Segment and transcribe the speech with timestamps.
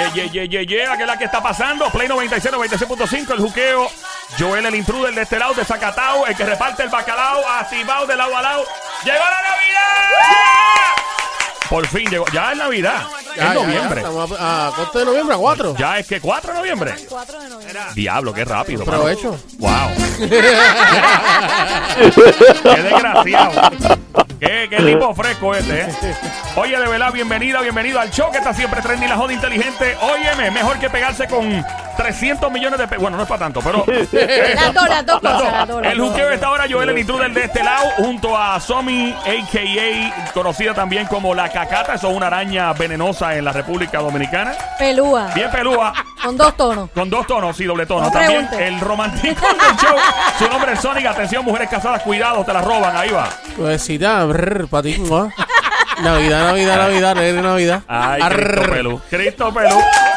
[0.00, 1.90] Yeah, yeah, yeah, yeah, yeah, que es la que está pasando.
[1.90, 3.90] Play 96, 96.5, el juqueo.
[4.38, 8.16] Joel, el intruder de este lado, de Zacatau, el que reparte el bacalao, activado de
[8.16, 8.64] lado a lado.
[9.04, 10.40] ¡Llegó la Navidad!
[11.68, 12.24] Por fin llegó.
[12.32, 13.02] Ya es Navidad.
[13.40, 14.00] Ya, es ya, noviembre.
[14.02, 15.76] ya, estamos a, a corte de noviembre, a 4.
[15.76, 16.94] Ya es que 4 de noviembre.
[17.08, 17.80] 4 de noviembre.
[17.94, 18.84] Diablo, qué rápido.
[18.86, 19.02] mano.
[19.58, 19.70] Wow.
[22.62, 23.70] qué desgraciado.
[24.38, 25.88] Qué, qué tipo fresco este, ¿eh?
[26.56, 29.96] Oye, de verdad, bienvenida, bienvenido al show que está siempre trending la joda inteligente.
[30.00, 31.62] Óyeme, mejor que pegarse con
[31.98, 33.02] 300 millones de pesos.
[33.02, 33.84] Bueno, no es para tanto, pero.
[34.12, 35.52] Las dos, las dos cosas, dos.
[35.52, 36.08] las dos, las El dos.
[36.08, 40.32] juqueo está ahora Joel el intruder de este lado, junto a Somi, a.k.a.
[40.32, 41.94] conocida también como la cacata.
[41.94, 44.52] Eso es una araña venenosa en la República Dominicana.
[44.78, 45.28] Pelúa.
[45.34, 45.92] Bien pelúa.
[46.22, 46.90] Con dos tonos.
[46.90, 48.06] Con dos tonos, sí, doble tono.
[48.06, 48.66] No También pregunte.
[48.68, 49.96] el romántico del show.
[50.38, 51.06] Su nombre es Sonic.
[51.06, 52.96] Atención, mujeres casadas, cuidado, te la roban.
[52.96, 53.28] Ahí va.
[53.56, 55.30] Suavecita, brr, patín, ¿no?
[56.02, 57.82] Navidad, Navidad, Navidad, Navidad, Navidad.
[57.88, 58.34] Ay, Arr.
[58.36, 59.00] Cristo Pelú.
[59.10, 59.76] Cristo Pelú.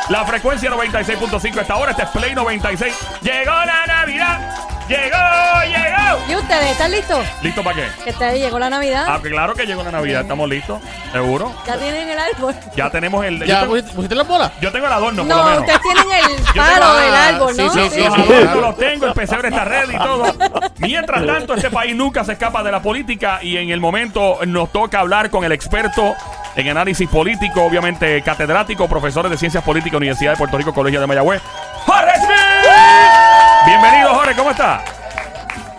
[0.09, 1.91] La frecuencia 96.5 esta hora.
[1.91, 2.95] Este es Play 96.
[3.21, 4.39] Llegó la Navidad.
[4.87, 6.19] Llegó, llegó.
[6.29, 7.25] ¿Y ustedes están listos?
[7.41, 7.87] ¿Listo para qué?
[8.03, 9.05] Que te llegó la Navidad.
[9.07, 10.21] Ah, que claro que llegó la Navidad.
[10.21, 10.81] ¿Estamos listos?
[11.11, 11.53] ¿Seguro?
[11.65, 12.53] Ya tienen el árbol.
[12.75, 13.43] Ya tenemos el...
[13.45, 14.51] ¿Ya tengo, pusiste, las bolas?
[14.59, 15.59] yo tengo el adorno, por lo No, menos.
[15.61, 17.71] ustedes tienen el palo del árbol, sí, ¿no?
[17.73, 20.35] sí, Los sí, adornos los tengo, el pesebre está ready y todo.
[20.79, 24.71] Mientras tanto, este país nunca se escapa de la política y en el momento nos
[24.71, 26.13] toca hablar con el experto
[26.55, 31.07] en análisis político, obviamente catedrático, profesor de Ciencias Políticas, Universidad de Puerto Rico, Colegio de
[31.07, 31.41] Mayagüez.
[33.65, 34.83] Bienvenido, Jorge, ¿cómo está?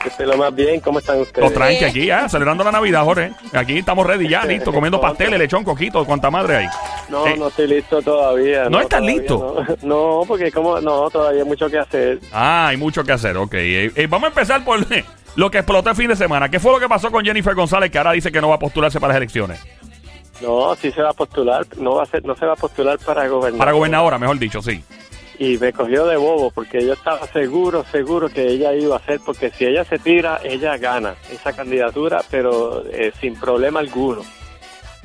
[0.02, 1.44] Que esté lo más bien, ¿cómo están ustedes?
[1.44, 2.28] Los tranqui aquí, ¿eh?
[2.28, 3.32] celebrando la Navidad, Jorge.
[3.54, 6.66] Aquí estamos ready ya, listo, comiendo pasteles, lechón, coquito, cuanta madre hay.
[7.08, 8.68] No, Eh, no estoy listo todavía.
[8.68, 9.64] ¿No estás todavía listo?
[9.68, 9.76] No.
[10.20, 12.20] No, porque como, no, todavía hay mucho que hacer.
[12.32, 13.54] Ah, hay mucho que hacer, ok.
[13.54, 14.78] Eh, eh, vamos a empezar por
[15.36, 16.48] lo que explotó el fin de semana.
[16.48, 18.58] ¿Qué fue lo que pasó con Jennifer González, que ahora dice que no va a
[18.58, 19.60] postularse para las elecciones?
[20.42, 22.98] No, sí se va a postular, no va a ser, no se va a postular
[22.98, 23.58] para gobernar.
[23.58, 24.82] Para gobernadora, mejor dicho, sí.
[25.38, 29.20] Y me cogió de bobo porque yo estaba seguro, seguro que ella iba a hacer,
[29.24, 34.22] porque si ella se tira, ella gana esa candidatura, pero eh, sin problema alguno.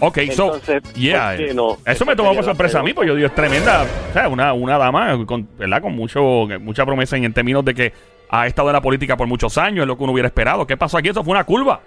[0.01, 1.35] Ok, Entonces, so, yeah.
[1.35, 1.77] ¿por qué no?
[1.85, 4.53] Eso me tomó por sorpresa a mí, porque yo digo, es tremenda, o sea, una,
[4.53, 5.81] una dama con, ¿verdad?
[5.81, 7.93] con mucho, mucha promesa en, en términos de que
[8.29, 10.65] ha estado en la política por muchos años, es lo que uno hubiera esperado.
[10.65, 11.09] ¿Qué pasó aquí?
[11.09, 11.81] Eso fue una curva.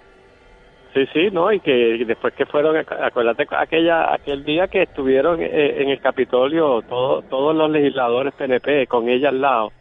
[0.93, 1.51] Sí, sí, ¿no?
[1.51, 5.89] Y que y después que fueron, ac- acuérdate aquella, aquel día que estuvieron eh, en
[5.89, 9.71] el Capitolio todo- todos los legisladores PNP con ella al lado,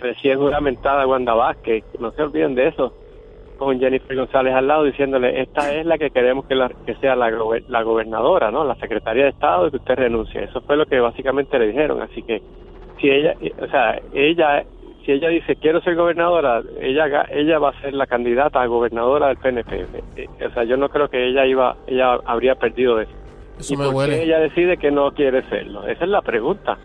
[0.00, 2.94] recién juramentada Wanda Vázquez, no se olviden de eso,
[3.58, 7.14] con Jennifer González al lado diciéndole, esta es la que queremos que, la- que sea
[7.16, 8.64] la, gober- la gobernadora, ¿no?
[8.64, 10.44] La secretaria de Estado y que usted renuncie.
[10.44, 12.40] Eso fue lo que básicamente le dijeron, así que
[12.98, 14.64] si ella, o sea, ella,
[15.06, 19.28] si ella dice quiero ser gobernadora, ella ella va a ser la candidata a gobernadora
[19.28, 19.86] del PNP.
[20.16, 23.12] Eh, O sea, yo no creo que ella iba, ella habría perdido eso.
[23.58, 24.22] Eso ¿Y me por qué huele.
[24.24, 25.86] ella decide que no quiere serlo?
[25.86, 26.76] Esa es la pregunta.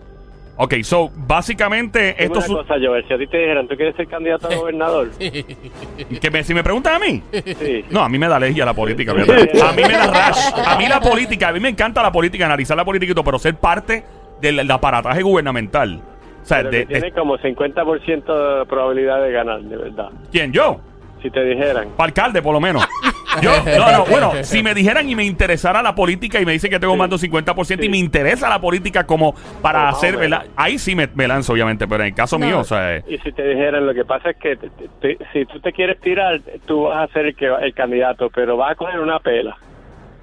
[0.58, 3.76] Ok, so, básicamente, Dime esto una su- cosa, Joel, si a ti te dijeran, ¿tú
[3.76, 5.10] quieres ser candidato a gobernador?
[5.18, 7.84] que me- si me preguntan a mí, Sí.
[7.90, 9.14] No, a mí me da alergia la política.
[9.16, 9.62] fíjate.
[9.62, 10.52] A mí me da rash.
[10.68, 13.24] A mí la política, a mí me encanta la política, analizar la política y todo,
[13.26, 14.04] pero ser parte
[14.40, 16.02] del, del aparataje gubernamental.
[16.42, 20.10] O sea, Pero de, que tiene de- como 50% de probabilidad de ganar, de verdad.
[20.32, 20.52] ¿quién?
[20.52, 20.80] ¿Yo?
[21.22, 21.90] Si te dijeran.
[21.96, 22.84] Para alcalde, por lo menos.
[23.42, 26.70] Yo, no, no, bueno, si me dijeran y me interesara la política y me dicen
[26.72, 27.00] que tengo Sí.
[27.00, 30.18] más de un 50% y me interesa la política como para Más o hacer.
[30.56, 32.46] Ahí sí me, me lanzo, obviamente, pero en el caso No.
[32.48, 34.90] mío, o sea, eh, Y si te dijeran, lo que pasa es que te- te-
[35.16, 38.58] te- si tú te quieres tirar, tú vas a ser el, que, el candidato, pero
[38.58, 39.56] vas a coger una pela.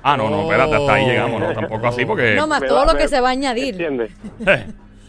[0.02, 1.08] ah, no, no, espérate, hasta ahí Oh.
[1.08, 2.34] llegamos, no, tampoco así, porque...
[2.34, 3.74] No más todo lo que se va a añadir.
[3.74, 4.10] ¿Entiendes?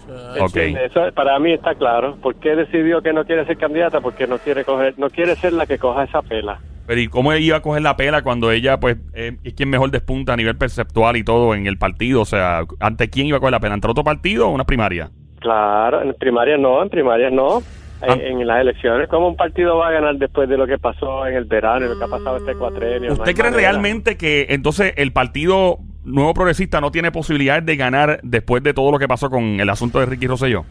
[0.10, 0.56] Eh, ok.
[0.56, 0.92] ¿Entiendes?
[0.92, 2.16] Eso para mí está claro.
[2.22, 4.02] ¿Por qué decidió que no quiere ser candidata?
[4.02, 6.60] Porque no quiere coger, no quiere ser la que coja esa pela.
[6.88, 9.92] Pero ¿y cómo iba a coger la pela cuando ella, pues, eh, es quien mejor
[9.92, 12.22] despunta a nivel perceptual y todo en el partido?
[12.22, 13.76] O sea, ¿ante quién iba a coger la pela?
[13.76, 15.12] ¿Entre otro partido o una primaria?
[15.40, 17.62] Claro, en primaria no, en primaria no.
[18.02, 18.14] Ah.
[18.14, 21.28] En, en las elecciones, ¿cómo un partido va a ganar después de lo que pasó
[21.28, 23.12] en el verano y lo que ha pasado este cuatrenio?
[23.12, 23.72] ¿Usted cree manera.
[23.72, 28.92] realmente que entonces el partido nuevo progresista no tiene posibilidades de ganar después de todo
[28.92, 30.66] lo que pasó con el asunto de Ricky Rosselló?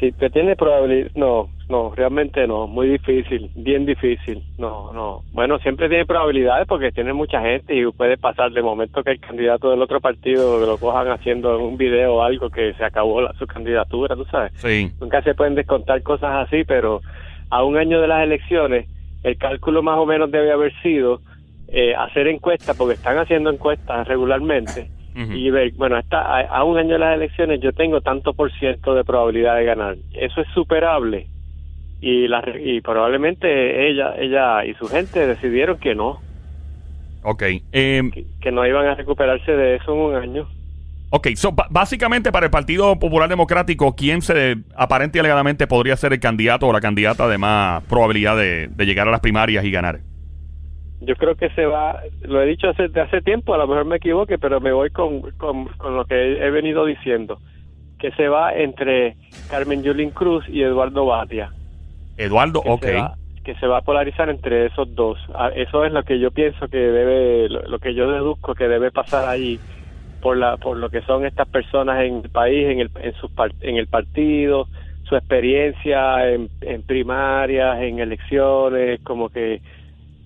[0.00, 1.10] Sí, que tiene probabilidad.
[1.16, 2.68] No, no, realmente no.
[2.68, 4.40] Muy difícil, bien difícil.
[4.56, 5.24] No, no.
[5.32, 9.20] Bueno, siempre tiene probabilidades porque tiene mucha gente y puede pasar de momento que el
[9.20, 13.32] candidato del otro partido lo cojan haciendo un video o algo que se acabó la-
[13.34, 14.52] su candidatura, tú sabes.
[14.54, 14.92] Sí.
[15.00, 17.00] Nunca se pueden descontar cosas así, pero
[17.50, 18.86] a un año de las elecciones,
[19.24, 21.22] el cálculo más o menos debe haber sido
[21.68, 26.78] eh, hacer encuestas, porque están haciendo encuestas regularmente, y ver, bueno, hasta a, a un
[26.78, 29.96] año de las elecciones yo tengo tanto por ciento de probabilidad de ganar.
[30.12, 31.26] Eso es superable.
[32.00, 36.20] Y, la, y probablemente ella ella y su gente decidieron que no,
[37.22, 37.42] Ok.
[37.72, 40.48] Eh, que, que no iban a recuperarse de eso en un año.
[41.10, 46.12] Ok, so, básicamente para el Partido Popular Democrático, ¿quién se aparente y alegadamente podría ser
[46.12, 49.70] el candidato o la candidata de más probabilidad de, de llegar a las primarias y
[49.70, 50.00] ganar?
[51.00, 53.84] Yo creo que se va, lo he dicho hace, de hace tiempo, a lo mejor
[53.84, 56.14] me equivoque, pero me voy con, con, con lo que
[56.44, 57.38] he venido diciendo,
[57.98, 59.16] que se va entre
[59.48, 61.50] Carmen Yulín Cruz y Eduardo Batia.
[62.16, 62.82] Eduardo, que ok.
[62.84, 63.14] se va,
[63.44, 65.18] que se va a polarizar entre esos dos.
[65.34, 68.66] Ah, Eso es lo que yo pienso que debe, lo, lo que yo deduzco que
[68.66, 69.58] debe pasar allí
[70.20, 73.30] por la, por lo que son estas personas en el país, en el, en sus
[73.30, 74.66] par- en el partido,
[75.04, 79.62] su experiencia en, en primarias, en elecciones, como que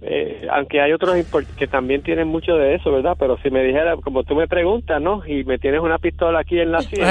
[0.04, 1.16] eh, aunque hay otros
[1.56, 3.16] que también tienen mucho de eso, ¿verdad?
[3.18, 5.22] Pero si me dijera, como tú me preguntas, ¿no?
[5.26, 7.02] Y me tienes una pistola aquí en la sien.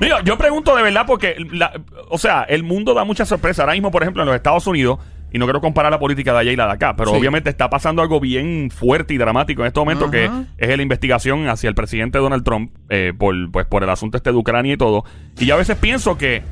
[0.00, 1.72] Mira, yo pregunto de verdad porque, la-
[2.08, 3.60] o sea, el mundo da muchas sorpresas.
[3.60, 4.98] Ahora mismo, por ejemplo, en los Estados Unidos,
[5.32, 7.16] y no quiero comparar la política de allá y la de acá, pero Sí.
[7.18, 11.48] obviamente está pasando algo bien fuerte y dramático en este momento, que es la investigación
[11.48, 14.76] hacia el presidente Donald Trump eh, por, pues, por el asunto este de Ucrania y
[14.76, 15.04] todo.
[15.38, 16.42] Y yo a veces pienso que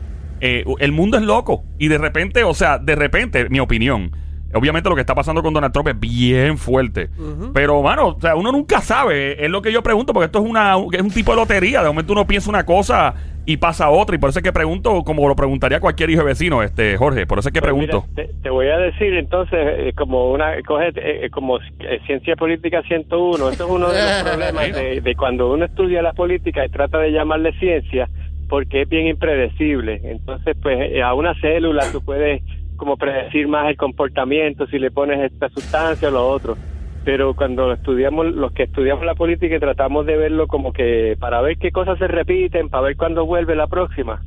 [0.46, 4.10] eh, el mundo es loco y de repente, o sea, de repente, mi opinión.
[4.52, 7.08] Obviamente lo que está pasando con Donald Trump es bien fuerte.
[7.54, 9.42] Pero, mano, o sea, uno nunca sabe.
[9.42, 11.82] Es lo que yo pregunto, porque esto es una es un tipo de lotería.
[11.82, 13.14] De momento uno piensa una cosa
[13.46, 14.14] y pasa otra.
[14.14, 17.26] Y por eso es que pregunto, como lo preguntaría cualquier hijo de vecino, este Jorge.
[17.26, 18.04] Por eso es que Pues pregunto.
[18.14, 22.36] mira, te, te voy a decir entonces, eh, como una coge, eh, como eh, ciencia
[22.36, 26.64] política 101, eso es uno de los problemas de, de cuando uno estudia la política
[26.64, 28.08] y trata de llamarle ciencia,
[28.48, 30.00] porque es bien impredecible.
[30.04, 32.42] Entonces, pues eh, a una célula tú puedes
[32.76, 36.56] como predecir más el comportamiento si le pones esta sustancia o lo otro.
[37.04, 41.40] Pero cuando estudiamos, los que estudiamos la política y tratamos de verlo como que para
[41.42, 44.22] ver qué cosas se repiten, para ver cuándo vuelve la próxima,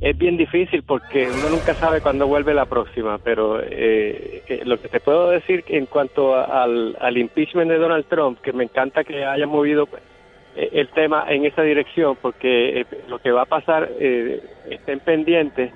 [0.00, 4.80] es bien difícil porque uno nunca sabe cuándo vuelve la próxima, pero eh, eh, lo
[4.80, 8.64] que te puedo decir en cuanto a- al, al impeachment de Donald Trump, que me
[8.64, 9.98] encanta que haya movido eh,
[10.54, 14.40] el tema en esa dirección, porque eh, lo que va a pasar, eh,
[14.70, 15.72] estén pendientes,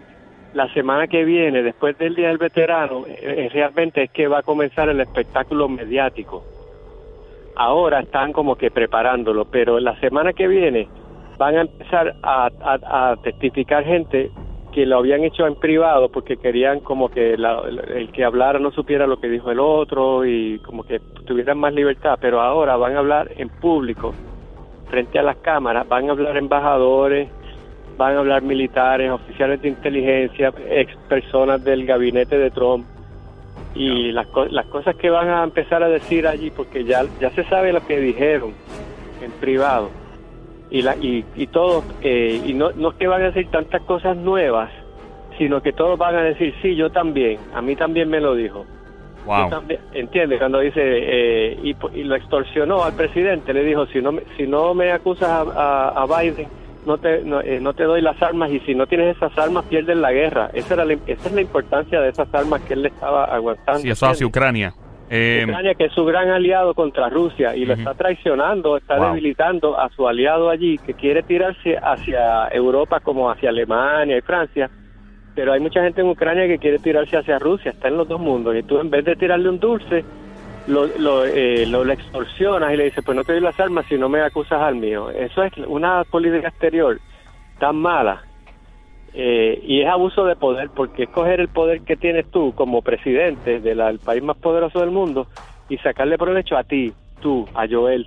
[0.52, 4.38] la semana que viene, después del Día del Veterano, eh, eh, realmente es que va
[4.38, 6.44] a comenzar el espectáculo mediático.
[7.56, 10.88] Ahora están como que preparándolo, pero la semana que viene
[11.38, 14.31] van a empezar a, a- a testificar gente
[14.72, 17.62] que lo habían hecho en privado porque querían como que la-
[17.94, 21.72] el que hablara no supiera lo que dijo el otro y como que tuvieran más
[21.72, 24.14] libertad, pero ahora van a hablar en público
[24.88, 27.29] frente a las cámaras, van a hablar embajadores,
[27.97, 32.87] van a hablar militares, oficiales de inteligencia, ex personas del gabinete de Trump.
[33.75, 37.44] Y las, las cosas que van a empezar a decir allí, porque ya, ya se
[37.44, 38.53] sabe lo que dijeron
[39.23, 39.91] en privado.
[40.71, 43.82] Y, la, y, y todos, eh, y no, no es que van a decir tantas
[43.82, 44.71] cosas nuevas,
[45.39, 48.65] sino que todos van a decir, sí, yo también, a mí también me lo dijo.
[49.26, 49.50] Yo Wow.
[49.50, 54.23] también- entiende cuando dice eh, y, lo extorsionó al presidente le dijo si no me,
[54.37, 56.46] si no me acusas a, a- a Biden
[56.87, 59.64] no te no, eh, no te doy las armas y si no tienes esas armas
[59.64, 62.82] pierdes la guerra esa era la, esa es la importancia de esas armas que él
[62.82, 64.38] le estaba aguantando Sí, eso hacia ¿entiende?
[64.38, 64.73] Ucrania.
[65.11, 69.08] Eh, Ucrania que es su gran aliado contra Rusia y lo está traicionando está Wow.
[69.08, 74.70] debilitando a su aliado allí que quiere tirarse hacia Europa como hacia Alemania y Francia
[75.37, 78.19] pero hay mucha gente en Ucrania que quiere tirarse hacia Rusia, está en los dos
[78.19, 80.03] mundos, y tú en vez de tirarle un dulce,
[80.67, 83.85] lo, lo, eh, lo, le extorsionas y le dices, pues no te doy las armas
[83.87, 85.10] si no me acusas al mío.
[85.10, 86.99] Eso es una política exterior
[87.60, 88.22] tan mala,
[89.13, 92.81] eh, y es abuso de poder, porque es coger el poder que tienes tú como
[92.81, 95.27] presidente del país más poderoso del mundo
[95.69, 98.06] y sacarle provecho a ti, tú, a Joel,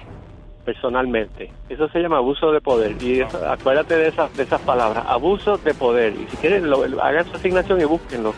[0.66, 1.51] personalmente.
[1.70, 2.96] Eso se llama abuso de poder.
[3.01, 6.13] Y eso- acuérdate de esas, de esas palabras, abuso de poder.
[6.13, 8.34] Y si quieren, lo, hagan su asignación y búsquenlo.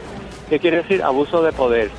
[0.50, 1.90] ¿Qué quiere decir abuso de poder?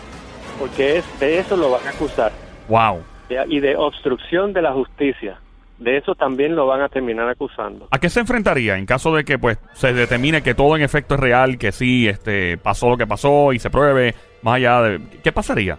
[0.59, 2.33] Porque es, de eso lo van a acusar.
[2.69, 3.03] wow.
[3.49, 5.39] Y de obstrucción de la justicia.
[5.79, 7.89] De eso también lo van a terminar acusando.
[7.91, 11.15] ¿A qué se enfrentaría en caso de que pues se determine que todo en efecto
[11.15, 15.01] es real, que sí este pasó lo que pasó y se pruebe más allá de
[15.25, 15.79] qué pasaría?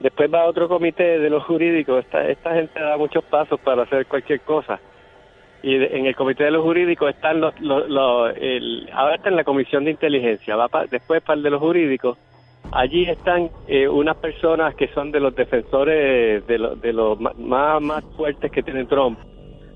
[0.00, 2.04] Después va otro comité de los jurídicos.
[2.12, 4.78] Esta, gente da muchos pasos para hacer cualquier cosa.
[5.62, 8.32] Y en el comité de los jurídicos están los, los, los-
[8.92, 10.54] ahora está en la comisión de inteligencia.
[10.54, 12.16] Va pa- después para el de los jurídicos.
[12.70, 17.80] Allí están eh, unas personas que son de los defensores de, lo- de los más,
[17.82, 19.18] más fuertes que tiene Trump.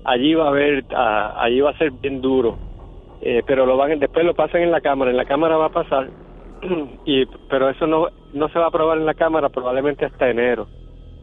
[0.05, 2.57] Allí va a haber, ah, allí va a ser bien duro.
[3.21, 5.11] Eh, pero lo van, después lo pasan en la cámara.
[5.11, 6.07] En la cámara va a pasar
[7.05, 10.67] y pero eso no no se va a aprobar en la cámara probablemente hasta enero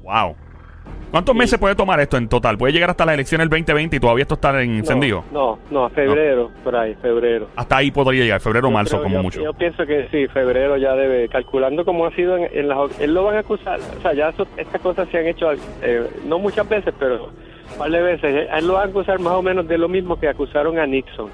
[0.03, 0.35] Wow.
[1.11, 2.57] ¿Cuántos meses puede tomar esto en total?
[2.57, 5.25] ¿Puede llegar hasta la elección el 2020 y todavía esto está en- encendido?
[5.33, 8.93] no no, no a febrero por ahí febrero Hasta ahí podría llegar, febrero o marzo
[8.97, 9.43] creo- como yo- mucho.
[9.43, 13.13] yo pienso que sí febrero ya debe calculando como ha sido en, en las él
[13.13, 15.51] lo van a acusar o sea ya eso- estas cosas se han hecho
[15.83, 17.25] eh, no muchas veces pero
[17.73, 18.51] un par de veces.
[18.51, 20.87] A él lo van a acusar más o menos de lo mismo que acusaron a
[20.87, 21.31] Nixon.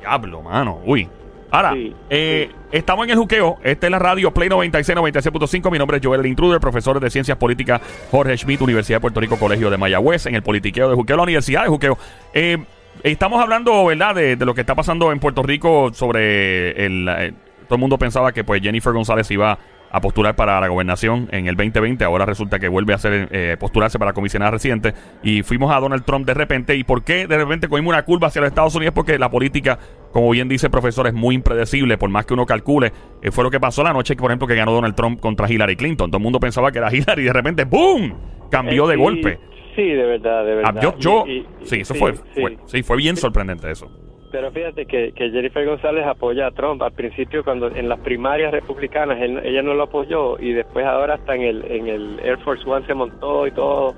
[0.00, 0.80] Diablo, mano.
[0.86, 1.06] Uy.
[1.54, 3.58] Ahora, Sí, eh, estamos en el juqueo.
[3.62, 5.70] Esta es la radio Play 96, 96.5.
[5.70, 7.80] Mi nombre es Joel el Intruder, profesor de Ciencias Políticas
[8.10, 11.22] Jorge Schmidt, Universidad de Puerto Rico, Colegio de Mayagüez, en el politiqueo de juqueo, la
[11.22, 11.96] Universidad de Juqueo.
[12.32, 12.58] Eh,
[13.04, 17.08] estamos hablando, ¿verdad?, de, de lo que está pasando en Puerto Rico sobre el...
[17.08, 17.32] eh,
[17.68, 19.56] todo el mundo pensaba que pues Jennifer González iba
[19.96, 22.04] a postular para la gobernación en el 2020.
[22.04, 24.92] Ahora resulta que vuelve a hacer eh, postularse para comisionada residente.
[25.22, 26.74] Y fuimos a Donald Trump de repente.
[26.74, 28.92] ¿Y por qué de repente cogimos una curva hacia los Estados Unidos?
[28.94, 29.78] Porque la política,
[30.12, 31.96] como bien dice el profesor, es muy impredecible.
[31.96, 34.54] Por más que uno calcule, Eh, fue lo que pasó la noche, por ejemplo, que
[34.56, 36.10] ganó Donald Trump contra Hillary Clinton.
[36.10, 38.14] Todo el mundo pensaba que era Hillary y de repente ¡boom!
[38.50, 39.38] Cambió Eh, de golpe.
[39.76, 40.80] Sí, de verdad, de Ah, verdad.
[40.82, 42.20] yo, yo- Y- y- sí, eso sí, fue, sí.
[42.40, 43.88] fue- sí, fue bien sorprendente eso.
[44.34, 46.82] Pero fíjate que, que Jennifer González apoya a Trump.
[46.82, 51.14] Al principio, cuando en las primarias republicanas, él- ella no lo apoyó y después ahora
[51.14, 53.94] hasta en el, en el Air Force One se montó y todo.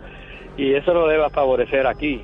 [0.59, 2.21] Y eso no debe favorecer aquí.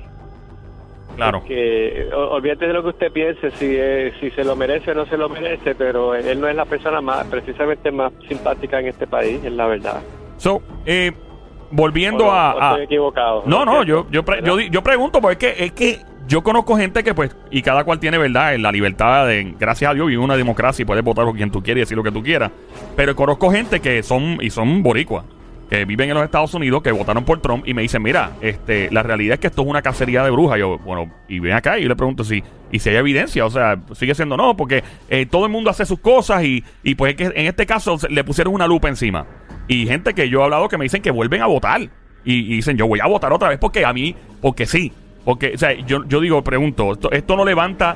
[1.15, 1.43] Claro.
[1.43, 5.07] Que olvídate de lo que usted piense, si, eh, si se lo merece o no
[5.07, 9.07] se lo merece, pero él no es la persona más, precisamente más simpática en este
[9.07, 10.01] país, es la verdad.
[10.37, 11.11] So, eh,
[11.71, 12.53] volviendo O a...
[12.53, 13.41] o a- estoy equivocado.
[13.47, 16.77] No, no, yo, yo, pre- yo, yo pregunto porque es que, es que yo conozco
[16.77, 20.07] gente que pues, y cada cual tiene verdad, en la libertad de, gracias a Dios,
[20.07, 22.23] vive una democracia y puedes votar por quien tú quieras y decir lo que tú
[22.23, 22.51] quieras.
[22.95, 25.25] Pero conozco gente que son, y son boricuas,
[25.69, 28.89] que viven en los Estados Unidos, que votaron por Trump y me dicen, mira, este,
[28.91, 30.59] la realidad es que esto es una cacería de brujas.
[30.59, 33.49] Yo, bueno, y ven acá y yo le pregunto si, y si hay evidencia, o
[33.49, 37.11] sea, sigue siendo no, porque eh, todo el mundo hace sus cosas y, y pues
[37.11, 39.25] es que en este caso le pusieron una lupa encima.
[39.67, 41.81] Y gente que yo he hablado que me dicen que vuelven a votar.
[42.25, 44.93] Y, y dicen, yo voy a votar otra vez porque a mí, porque sí.
[45.25, 47.95] Porque, o sea, yo, yo digo, pregunto, esto, esto no levanta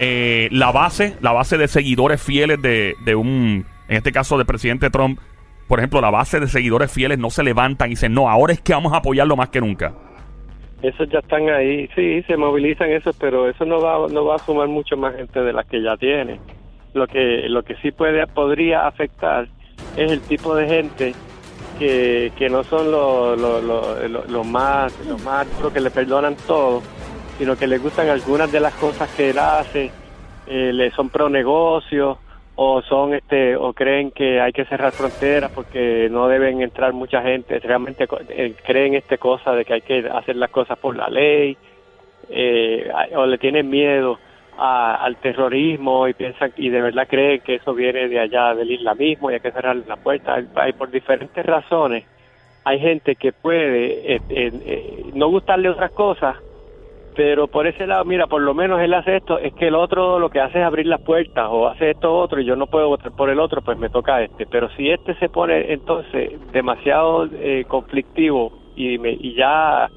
[0.00, 4.46] eh, la base, la base de seguidores fieles de, de un, en este caso del
[4.46, 5.18] presidente Trump,
[5.68, 8.60] por ejemplo, la base de seguidores fieles no se levantan y dicen, no, ahora es
[8.60, 9.92] que vamos a apoyarlo más que nunca.
[10.82, 14.38] Esos ya están ahí, sí, se movilizan esos, pero eso no va, no va a
[14.38, 16.40] sumar mucho más gente de las que ya tiene.
[16.92, 19.46] Lo que, lo que sí puede, podría afectar
[19.96, 21.14] es el tipo de gente
[21.78, 26.82] que, que no son los los- los más, los más que le perdonan todo,
[27.38, 29.90] sino que les gustan algunas de las cosas que él hace,
[30.46, 32.18] eh, le son pro negocio
[32.56, 37.22] o son este o creen que hay que cerrar fronteras porque no deben entrar mucha
[37.22, 41.08] gente realmente eh, creen este cosa de que hay que hacer las cosas por la
[41.08, 41.56] ley
[42.28, 44.18] eh, o le tienen miedo
[44.62, 48.70] a- al terrorismo y piensan y de verdad creen que eso viene de allá del
[48.70, 52.06] islamismo y hay que cerrar la puerta Hay- por diferentes razones
[52.64, 56.36] hay gente que puede eh, eh, no gustarle otras cosas
[57.14, 60.18] pero por ese lado, mira, por lo menos él hace esto, es que el otro
[60.18, 62.88] lo que hace es abrir las puertas o hace esto otro y yo no puedo
[62.88, 64.46] votar por el otro, pues me toca este.
[64.46, 69.90] Pero si este se pone entonces demasiado eh, conflictivo y, me, y ya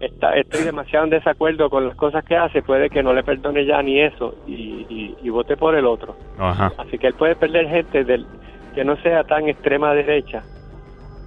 [0.00, 3.64] está, estoy demasiado en desacuerdo con las cosas que hace, puede que no le perdone
[3.64, 6.16] ya ni eso y, y, y vote por el otro.
[6.38, 6.72] Ajá.
[6.78, 8.26] Así que él puede perder gente del,
[8.74, 10.42] que no sea tan extrema derecha,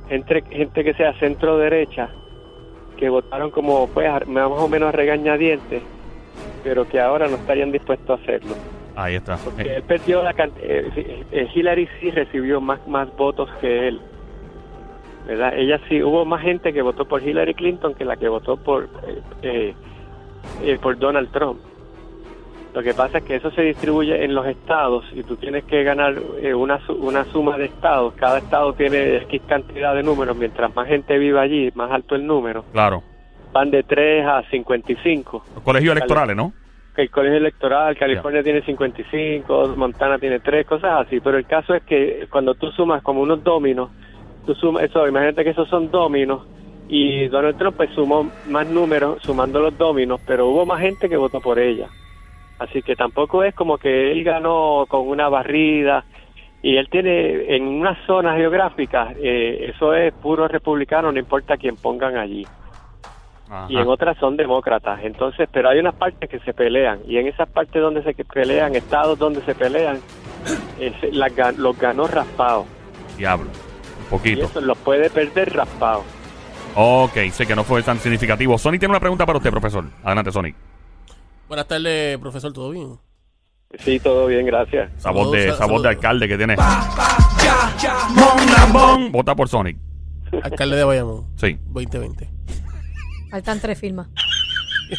[0.10, 2.10] gente, gente que sea centro derecha,
[2.98, 5.82] que votaron como pues más o menos regañadientes,
[6.64, 8.56] pero que ahora no estarían dispuestos a hacerlo.
[8.96, 9.38] Ahí está.
[9.38, 10.68] Porque Eh, él perdió la cantidad,
[11.54, 14.00] Hillary sí recibió más, más votos que él.
[15.26, 15.54] ¿Verdad?
[15.56, 18.90] Ella sí, hubo más gente que votó por Hillary Clinton que la que votó por,
[19.08, 19.74] eh, eh,
[20.64, 21.60] eh, por Donald Trump.
[22.74, 25.84] Lo que pasa es que eso se distribuye en los estados y tú tienes que
[25.84, 28.16] ganar eh, una, una suma de estados.
[28.16, 30.36] Cada estado tiene X cantidad de números.
[30.36, 32.66] Mientras más gente vive allí, más alto el número.
[32.72, 33.04] claro.
[33.52, 35.46] Van de 3 a 55.
[35.54, 36.54] Los colegios electorales, ¿no?
[36.98, 41.20] El colegio electoral, California tiene 55, Montana tiene 3, cosas así.
[41.20, 43.92] Pero el caso es que cuando tú sumas como unos dominos,
[44.46, 46.42] tú sumas eso, imagínate que esos son dominos
[46.88, 51.18] y Donald Trump pues sumó más números sumando los dominos, pero hubo más gente que
[51.18, 51.88] votó por ella.
[52.60, 56.06] Así que tampoco es como que él ganó con una barrida
[56.62, 61.76] y él tiene en una zona geográfica, eh, eso es puro republicano, no importa quién
[61.76, 62.46] pongan allí
[63.50, 63.66] Ajá.
[63.70, 65.00] y en otras son demócratas.
[65.04, 68.76] Entonces, pero hay unas partes que se pelean y en esas partes donde se pelean,
[68.76, 69.98] estados donde se pelean,
[70.80, 72.68] eh, las los ganó raspados
[73.18, 73.50] Diablo.
[74.24, 76.04] Y eso los puede perder raspados.
[76.76, 78.58] Ok, sé que no fue tan significativo.
[78.58, 79.86] Sonic tiene una pregunta para usted, profesor.
[80.04, 80.56] Adelante, Sonic.
[81.48, 82.98] Buenas tardes, profesor, ¿todo bien?
[83.80, 84.92] Sí, todo bien, gracias.
[84.98, 86.56] Esa voz de, Saludos, esa voz de alcalde que tiene.
[89.12, 89.78] Vota por Sonic.
[90.44, 91.60] Alcalde de Bayamón, Sí.
[91.66, 92.30] 2020.
[93.30, 94.08] Faltan tres firmas.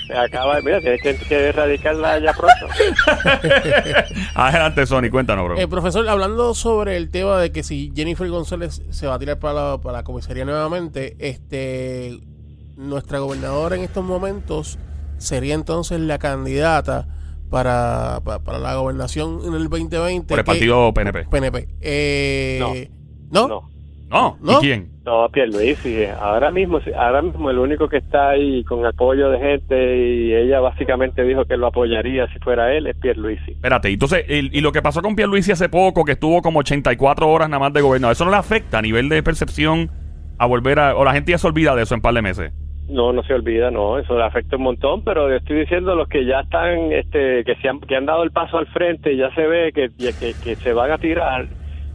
[0.07, 2.67] Se acaba, mira, tienes que, que erradicarla ya pronto.
[4.35, 5.11] Adelante, Sonic.
[5.11, 5.59] Cuéntanos, bro.
[5.59, 9.39] Eh, profesor, hablando sobre el tema de que si Jennifer González se va a tirar
[9.39, 12.21] para la, para la comisaría nuevamente, este
[12.77, 14.79] nuestra gobernadora en estos momentos
[15.19, 17.07] sería entonces la candidata
[17.49, 20.27] para, pa- para, la gobernación en el 2020.
[20.29, 21.25] Por el que- partido PNP.
[21.31, 21.69] PNP.
[21.81, 22.91] Eh,
[23.31, 23.49] No.
[23.49, 23.49] ¿No?
[23.49, 23.71] No.
[24.15, 24.53] No, ¿No?
[24.53, 24.89] ¿y quién?
[25.05, 29.97] No, Pierluisi, ahora mismo, ahora mismo el único que está ahí con apoyo de gente
[29.99, 33.51] y ella básicamente dijo que lo apoyaría si fuera él es Pierluisi.
[33.53, 37.29] Espérate, entonces, el- y lo que pasó con Pierluisi hace poco, que estuvo como 84
[37.29, 39.91] horas nada más de gobierno, ¿eso no le afecta a nivel de percepción
[40.39, 40.97] a volver a...
[40.97, 42.53] o la gente ya se olvida de eso en par de meses?
[42.89, 46.07] No, no se olvida, no, eso le afecta un montón, pero yo estoy diciendo los
[46.09, 49.17] que ya están, este, que se han, que han dado el paso al frente y
[49.19, 51.47] ya se ve que, que, que se van a tirar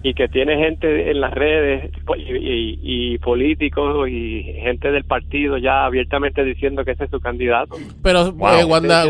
[0.02, 2.80] y que tiene gente en las redes y, y-
[3.14, 7.76] y políticos y gente del partido ya abiertamente diciendo que ese es su candidato.
[8.02, 8.50] Pero Wow.
[8.60, 9.06] eh, Wanda-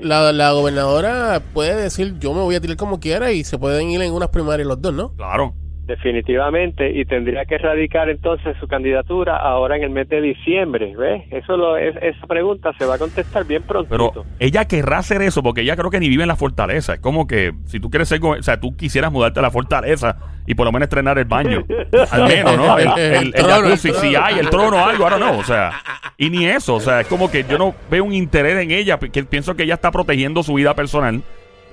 [0.00, 3.88] la, la gobernadora puede decir yo me voy a tirar como quiera y se pueden
[3.90, 5.12] ir en unas primarias los dos, ¿no?
[5.16, 5.54] Claro.
[5.86, 11.22] Definitivamente, y tendría que radicar entonces su candidatura ahora en el mes de diciembre, ¿ves?
[11.30, 13.88] Eso lo, es, esa pregunta se va a contestar bien pronto.
[13.88, 16.94] Pero ella querrá hacer eso porque ella creo que ni vive en la fortaleza.
[16.94, 20.16] Es como que si tú quieres ser, o sea, tú quisieras mudarte a la fortaleza
[20.44, 21.64] y por lo menos estrenar el baño.
[22.10, 22.78] Al menos, ¿no?
[22.78, 25.38] El, el, el jacuzzi, si hay el trono o algo, ahora no.
[25.38, 25.70] O sea,
[26.18, 26.74] y ni eso.
[26.74, 28.98] O sea, es como que yo no veo un interés en ella.
[28.98, 31.22] Que pienso que ella está protegiendo su vida personal.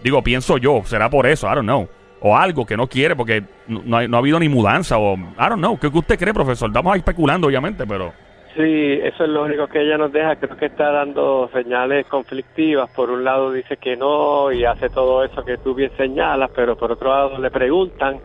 [0.04, 1.88] Digo, pienso yo, será por eso, I don't know.
[2.24, 5.50] O algo que no quiere porque no, ha, no ha habido ni mudanza o I
[5.50, 5.78] don't know.
[5.78, 6.70] ¿Qué, qué usted cree, profesor?
[6.70, 8.14] Estamos ahí especulando, obviamente, pero...
[8.56, 10.36] Sí, eso es lo único que ella nos deja.
[10.36, 12.90] Creo que está dando señales conflictivas.
[12.92, 16.78] Por un lado dice que no y hace todo eso que tú bien señalas, pero
[16.78, 18.20] por otro lado le preguntan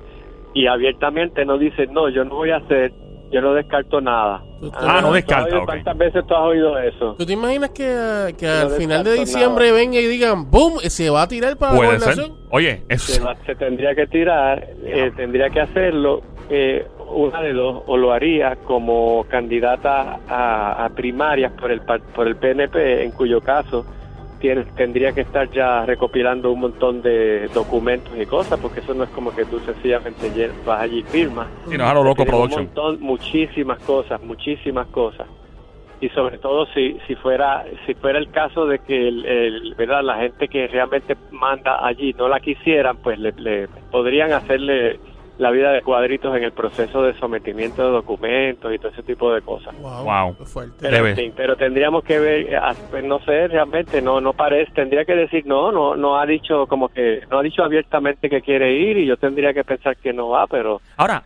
[0.55, 2.93] y abiertamente no dice, no, yo no voy a hacer,
[3.31, 4.43] yo no descarto nada.
[4.75, 5.67] Ah, no descarta, ¿tú has oído- ok.
[5.67, 7.15] ¿Cuántas veces tú has oído eso?
[7.19, 10.79] ¿Tú te imaginas que, que No al final de diciembre venga y digan ¡boom!
[10.81, 12.01] se va a tirar para la Puede ser.
[12.17, 12.37] gobernación?
[12.51, 13.25] Oye, se, es...
[13.25, 18.13] va- se tendría que tirar, eh, tendría que hacerlo eh, una de dos, o lo
[18.13, 23.85] haría como candidata a, a primarias por el par- por el PNP, en cuyo caso
[24.41, 29.05] tiene- tendría que estar ya recopilando un montón de documentos y cosas, porque eso no
[29.05, 31.49] es como que tú sencillamente vas allí y firmas.
[31.69, 32.65] Si no lo loco Requiere un production.
[32.65, 35.27] montón, muchísimas cosas, muchísimas cosas.
[36.01, 40.05] Y sobre todo si si fuera si fuera el caso de que el, el- verdad
[40.05, 45.01] la gente que realmente manda allí no la quisieran, pues le, le podrían hacerle
[45.39, 49.33] la vida de cuadritos en el proceso de sometimiento de documentos y todo ese tipo
[49.33, 49.75] de cosas.
[49.81, 50.37] Wow, Wow.
[50.37, 50.75] qué fuerte.
[50.81, 51.11] Pero, Debe.
[51.11, 52.59] en fin, pero tendríamos que ver, eh,
[52.91, 56.67] pues, no sé, realmente no no parece, tendría que decir no, no no ha dicho
[56.67, 60.13] como que no ha dicho abiertamente que quiere ir y yo tendría que pensar que
[60.13, 61.23] no va, pero Ahora,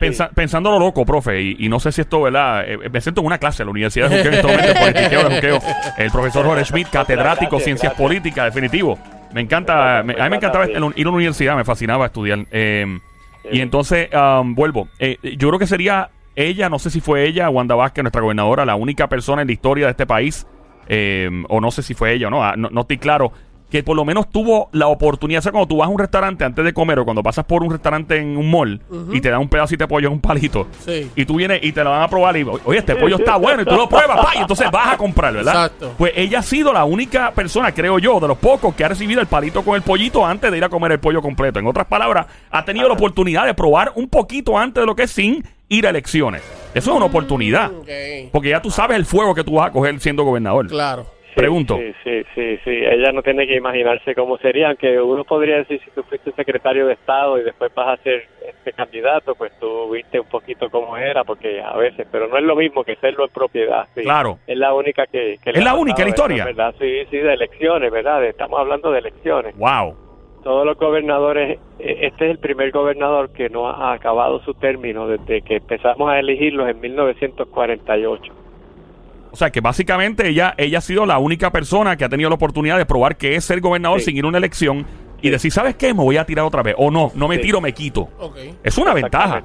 [0.00, 2.64] pensa- pensando lo loco, profe, y, y no sé si esto, ¿verdad?
[2.68, 5.34] Eh, me siento en una clase en la Universidad de Juqueo en este momento, de
[5.36, 5.58] Juqueo.
[5.98, 8.02] El profesor Jorge Schmidt, catedrático, Gracias, ciencias gracias.
[8.08, 8.98] políticas, definitivo.
[9.32, 12.40] Me encanta, me- a mí me encantaba ir a la universidad, me fascinaba estudiar.
[12.50, 12.98] Eh,
[13.50, 14.88] y entonces, um, vuelvo.
[14.98, 18.64] Eh, yo creo que sería ella, no sé si fue ella, Wanda Vázquez, nuestra gobernadora,
[18.64, 20.46] la única persona en la historia de este país,
[20.88, 23.32] eh, o no sé si fue ella o no, ah, no, no estoy claro,
[23.74, 26.44] que por lo menos tuvo la oportunidad, o sea, cuando tú vas a un restaurante
[26.44, 28.80] antes de comer o cuando pasas por un restaurante en un mall
[29.12, 31.10] y te dan un pedacito de pollo en un palito, Sí.
[31.16, 33.62] y tú vienes y te lo van a probar y oye, este pollo está bueno
[33.62, 35.54] y tú lo pruebas, pa, y entonces vas a comprar, ¿verdad?
[35.66, 35.92] Exacto.
[35.98, 39.20] Pues ella ha sido la única persona, creo yo, de los pocos que ha recibido
[39.20, 41.58] el palito con el pollito antes de ir a comer el pollo completo.
[41.58, 45.02] En otras palabras, ha tenido la oportunidad de probar un poquito antes de lo que
[45.02, 46.42] es sin ir a elecciones.
[46.74, 47.72] Eso es una oportunidad.
[47.72, 47.88] Ok,
[48.30, 50.68] Porque ya tú sabes el fuego que tú vas a coger siendo gobernador.
[50.68, 51.06] Claro.
[51.34, 51.76] Pregunto.
[51.76, 52.70] Sí, sí, sí, sí.
[52.70, 56.86] Ella no tiene que imaginarse cómo sería, aunque uno podría decir si tú fuiste secretario
[56.86, 60.96] de Estado y después vas a ser este candidato, pues tú viste un poquito cómo
[60.96, 63.88] era, porque a veces, pero no es lo mismo que serlo en propiedad.
[63.94, 64.02] sí.
[64.02, 64.38] Claro.
[64.46, 65.38] Es la única que...
[65.44, 66.44] Es la ha única en la historia.
[66.44, 66.74] ¿verdad?
[66.78, 68.24] Sí, sí, de elecciones, ¿verdad?
[68.24, 69.56] Estamos hablando de elecciones.
[69.56, 69.96] Wow.
[70.42, 75.08] Todos los gobernadores, eh, este es el primer gobernador que no ha acabado su término
[75.08, 78.32] desde que empezamos a elegirlos en 1948.
[79.34, 82.36] O sea que básicamente ella, ella ha sido la única persona que ha tenido la
[82.36, 84.06] oportunidad de probar que es ser gobernador Sí.
[84.06, 84.86] sin ir a una elección
[85.20, 85.92] y decir, ¿sabes qué?
[85.92, 86.76] Me voy a tirar otra vez.
[86.78, 87.42] O no, no me Sí.
[87.42, 88.08] tiro, me quito.
[88.62, 89.42] Es una ventaja.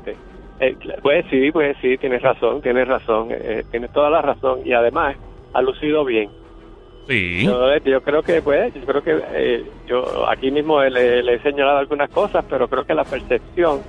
[0.60, 4.74] Eh, pues sí, pues sí, tienes razón, tienes razón, eh, tienes toda la razón y
[4.74, 5.16] además
[5.54, 6.30] ha lucido bien.
[7.08, 7.46] Sí.
[7.46, 11.40] Yo, yo creo que, pues, yo creo que eh, yo aquí mismo le, le he
[11.42, 13.82] señalado algunas cosas, pero creo que la percepción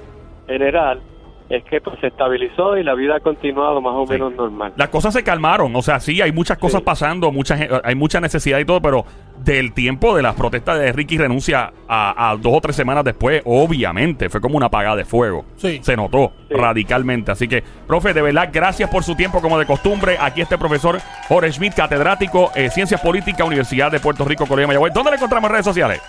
[0.46, 1.02] general
[1.50, 4.12] es que pues se estabilizó y la vida ha continuado más o Sí.
[4.14, 4.72] menos normal.
[4.76, 6.84] Las cosas se calmaron, o sea, sí, hay muchas cosas Sí.
[6.84, 9.04] pasando, mucha, gen- hay mucha necesidad y todo, pero
[9.38, 13.42] del tiempo de las protestas de Ricky renuncia a, a dos o tres semanas después,
[13.44, 15.44] obviamente, fue como una apagada de fuego.
[15.56, 15.80] Sí.
[15.82, 16.54] Se notó Sí.
[16.54, 17.32] radicalmente.
[17.32, 20.16] Así que, profe, de verdad, gracias por su tiempo como de costumbre.
[20.20, 24.62] Aquí está el profesor Jorge Schmidt, catedrático, eh, Ciencias Políticas, Universidad de Puerto Rico, Colegio
[24.62, 24.92] de Mayagüez.
[24.94, 26.00] ¿Dónde le encontramos en redes sociales?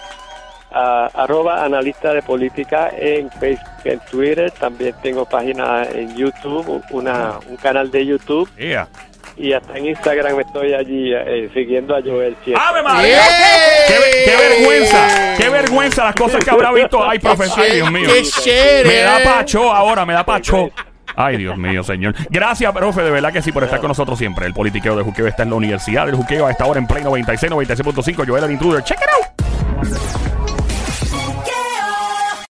[0.74, 7.58] Arroba analista de política en Facebook, en Twitter, también tengo página en YouTube, una, un
[7.58, 8.88] canal de YouTube Yeah.
[9.36, 12.64] y hasta en Instagram estoy allí eh, siguiendo a Joel siempre.
[12.66, 13.18] ¡Ave María!
[13.18, 13.86] ¡Eh!
[13.88, 15.36] ¡Qué, ve- qué vergüenza!
[15.38, 17.04] ¡Qué vergüenza las cosas que habrá visto!
[17.04, 17.64] ¡Ay, profesor!
[17.64, 18.10] ¡Ay, Dios mío!
[18.14, 18.88] ¡Qué chévere!
[18.90, 20.70] Me da pacho ahora, me da pacho.
[21.16, 22.16] Ay, Dios mío, señor.
[22.30, 24.46] Gracias, profe, de verdad que sí, por estar con nosotros siempre.
[24.46, 27.04] El politiqueo de Juqueo está en la Universidad del Juqueo a esta hora en Play
[27.04, 28.26] 96, 96.5.
[28.26, 28.82] Joel el Intruder.
[28.84, 30.31] Check it out.